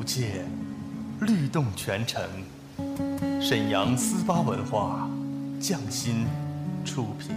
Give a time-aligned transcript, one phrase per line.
[0.00, 0.46] 无界，
[1.20, 2.22] 律动全城。
[3.38, 5.06] 沈阳思巴文化，
[5.60, 6.24] 匠心
[6.86, 7.36] 出品。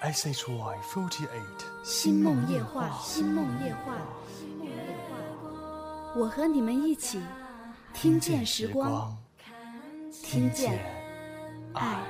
[0.00, 3.92] S H Y forty eight，星梦夜话，星梦夜话，
[6.16, 7.20] 我和你们一起
[7.92, 9.14] 听见时光，
[10.10, 10.82] 听见
[11.74, 12.02] 爱。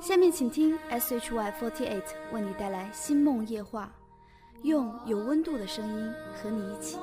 [0.00, 3.92] 下面请听 S H Y forty eight 为你带来星梦夜话，
[4.62, 6.98] 用有温度的声音和你一起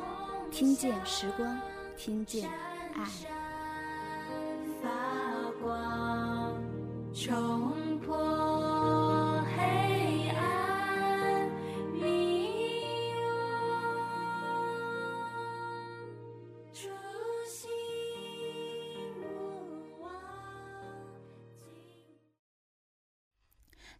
[0.49, 1.59] 听见时光，
[1.97, 2.49] 听见
[2.93, 3.03] 爱。
[4.81, 4.89] 发
[5.61, 6.53] 光，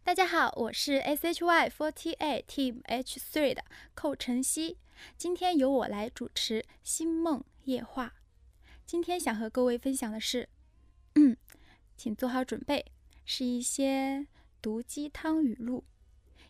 [0.06, 3.64] 大家好，我是 S H Y Forty Eight Team H Three 的
[3.96, 4.78] 寇晨曦，
[5.18, 8.14] 今天由我来主持《星梦夜话》。
[8.86, 10.48] 今天想和各位分享的是，
[11.16, 11.36] 嗯，
[11.96, 12.86] 请做好准备，
[13.24, 14.28] 是一些
[14.62, 15.82] 毒鸡汤语录。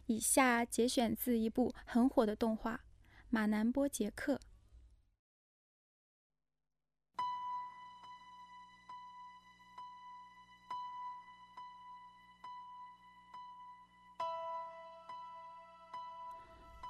[0.04, 2.75] 以下节选自一部很火的动画
[3.30, 4.34] 《马南波杰克》。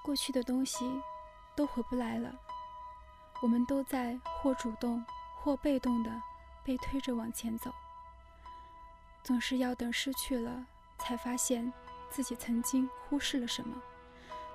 [0.06, 0.89] 过去的东西
[1.56, 2.33] 都回不来了，
[3.43, 6.22] 我们都在或主动或被动的
[6.62, 7.75] 被推着往前走，
[9.25, 10.65] 总是要等失去了，
[10.97, 11.72] 才发现
[12.09, 13.75] 自己曾经忽视了什么，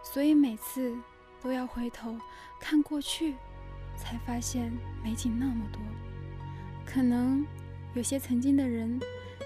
[0.02, 0.98] 所以每次
[1.42, 2.18] 都要回头
[2.58, 3.36] 看过去，
[3.98, 4.72] 才发现
[5.04, 5.82] 美景那么多。
[6.86, 7.46] 可能
[7.94, 8.98] 有些曾经的人，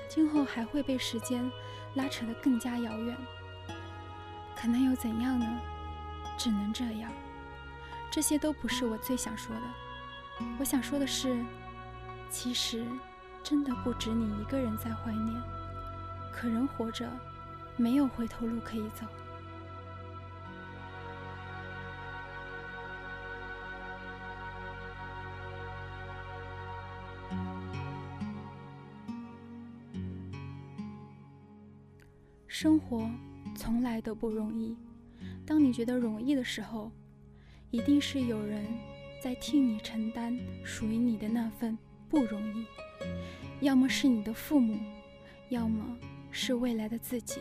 [0.07, 1.51] 今后还会被时间
[1.95, 3.17] 拉扯得更加遥远，
[4.55, 5.59] 可能又怎样呢？
[6.37, 7.11] 只能这样，
[8.11, 9.61] 这些都不是我最想说的。
[10.59, 11.43] 我想说的是，
[12.29, 12.85] 其实
[13.41, 15.41] 真的不止你一个人在怀念。
[16.31, 17.09] 可人活着，
[17.77, 19.05] 没有回头路可以走。
[32.47, 33.09] 生活
[33.55, 34.77] 从来都不容易。
[35.45, 36.91] 当你觉得容易的时候，
[37.69, 38.65] 一定是有人
[39.21, 41.77] 在替你承担属于你的那份
[42.09, 42.65] 不容易，
[43.61, 44.79] 要么是你的父母，
[45.49, 45.97] 要么
[46.31, 47.39] 是未来的自己。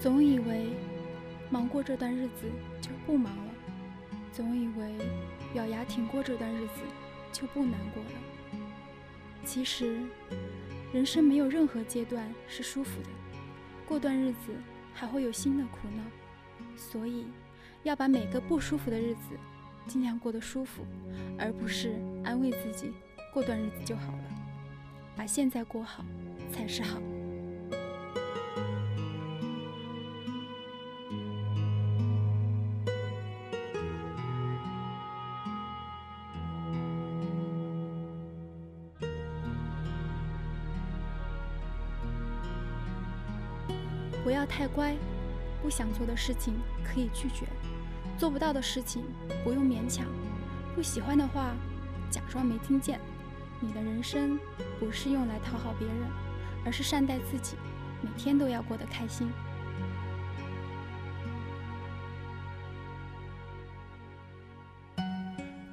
[0.00, 0.68] 总以为
[1.54, 2.50] 忙过这段日子
[2.80, 3.54] 就不忙了，
[4.32, 4.96] 总以为
[5.54, 6.82] 咬牙挺过这段日子
[7.30, 8.10] 就不难过了。
[9.44, 10.00] 其实，
[10.92, 13.08] 人生没有任何阶段是舒服的，
[13.86, 14.52] 过段日子
[14.92, 16.02] 还会有新的苦恼，
[16.76, 17.26] 所以
[17.84, 19.38] 要把每个不舒服的日子
[19.86, 20.84] 尽量过得舒服，
[21.38, 21.94] 而不是
[22.24, 22.92] 安慰自己
[23.32, 24.24] 过段日子就好了。
[25.14, 26.04] 把现在过好
[26.50, 26.98] 才是好。
[44.24, 44.96] 不要太乖，
[45.62, 47.46] 不想做的事情可以拒绝，
[48.18, 49.04] 做不到的事情
[49.44, 50.06] 不用勉强，
[50.74, 51.54] 不喜欢的话
[52.10, 52.98] 假装没听见。
[53.60, 54.40] 你的人生
[54.80, 55.96] 不是用来讨好别人，
[56.64, 57.56] 而是善待自己，
[58.00, 59.30] 每天都要过得开心。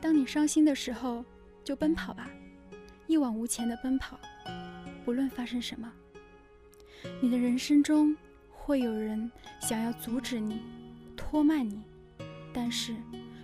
[0.01, 1.23] 当你伤心的时候，
[1.63, 2.29] 就奔跑吧，
[3.07, 4.19] 一往无前的奔跑，
[5.05, 5.89] 不论发生什么。
[7.21, 8.15] 你的人生中
[8.71, 9.29] 会有人
[9.59, 10.61] 想要阻止你、
[11.17, 11.83] 拖慢你，
[12.53, 12.95] 但是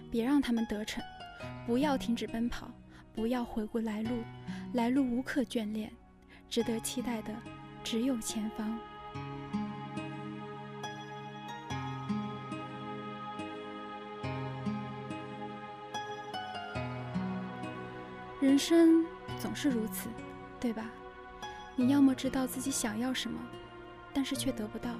[0.09, 1.03] 别让他们得逞，
[1.65, 2.71] 不要停止奔跑，
[3.13, 4.23] 不要回顾来路，
[4.71, 5.91] 来路无可眷恋，
[6.49, 7.35] 值得期待的
[7.83, 8.79] 只有前方。
[18.39, 19.03] 人生
[19.37, 20.07] 总是如此，
[20.57, 20.89] 对吧？
[21.75, 23.37] 你要么知道自己想要什么，
[24.13, 24.91] 但是却得不到；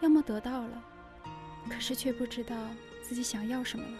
[0.00, 0.82] 要么得到了，
[1.68, 2.56] 可是却不知道
[3.02, 3.98] 自己想要什么了。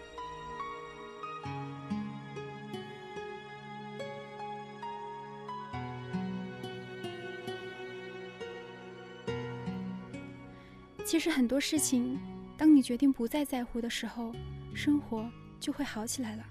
[11.05, 12.19] 其实很多事情，
[12.57, 14.33] 当你决定不再在乎的时候，
[14.75, 16.45] 生活就会好起来了。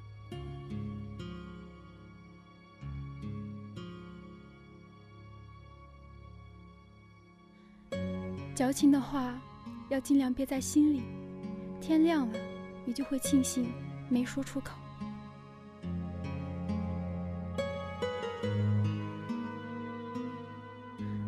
[8.59, 9.39] 矫情的话，
[9.87, 11.01] 要尽量憋在心里。
[11.79, 12.37] 天亮了，
[12.83, 13.71] 你就会庆幸
[14.09, 14.73] 没说出口。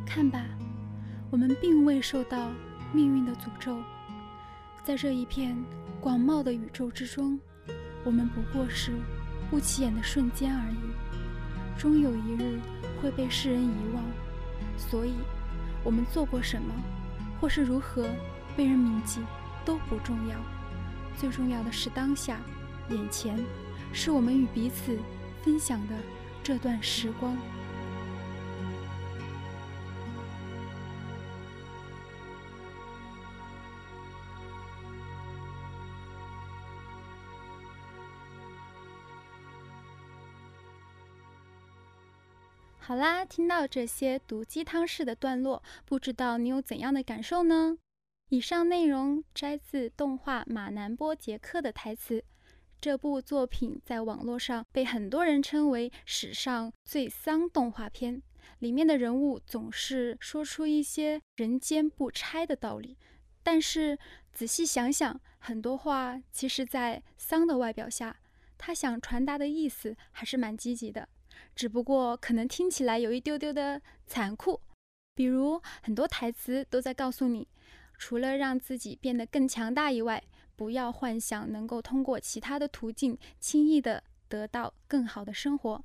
[0.05, 0.43] 看吧，
[1.29, 2.51] 我们并未受到
[2.91, 3.77] 命运的诅咒，
[4.83, 5.55] 在这一片
[6.01, 7.39] 广袤的宇宙之中，
[8.03, 8.91] 我们不过是
[9.49, 12.59] 不起眼的瞬间而已，终有一日
[13.01, 14.03] 会被世人遗忘。
[14.77, 15.13] 所以，
[15.81, 16.73] 我们做过什么？
[17.41, 18.05] 或是如何
[18.55, 19.19] 被人铭记
[19.65, 20.35] 都不重要，
[21.17, 22.39] 最重要的是当下，
[22.89, 23.43] 眼前，
[23.91, 24.95] 是我们与彼此
[25.43, 25.95] 分享的
[26.43, 27.35] 这段时光。
[42.91, 47.77] 好啦，听到这些毒鸡汤式的段落，不知道你有怎样的感受呢？
[48.27, 52.21] 以上内容摘自动画《马南波杰克》的台词。
[52.81, 58.21] 这部作品在网络上被很多人称为史上最丧动画片，
[58.59, 62.97] 里面的人物总是说出一些人间不拆的道理。
[63.41, 63.97] 但是
[64.33, 68.17] 仔细想想，很多话其实，在丧的外表下，
[68.57, 71.07] 他想传达的意思还是蛮积极的。
[71.55, 74.59] 只不过可能听起来有一丢丢的残酷，
[75.15, 77.47] 比如很多台词都在告诉你，
[77.97, 80.23] 除了让自己变得更强大以外，
[80.55, 85.83] 不要幻想能够通过其他的途径轻易的得到更好的生活。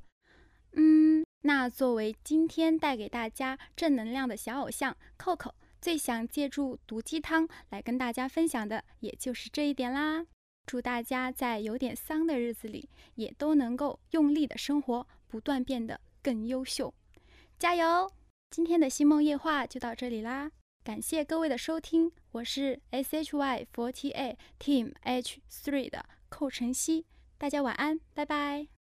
[0.73, 10.26] 嗯，那作为今天带给大家正能量的小偶像 Coco，最想借助毒鸡汤来跟大家分享的，也就是这一点啦。
[10.67, 15.07] 祝大家在有点丧的日子里，也都能够用力的生活。
[15.29, 16.95] 不断变得更优秀，
[17.59, 18.11] 加油！
[18.49, 20.51] 今天的星梦夜话就到这里啦，
[20.85, 28.75] 感谢各位的收听，我是 S H Y Forty Eight Team H Three 的寇晨曦，大家晚安，拜拜。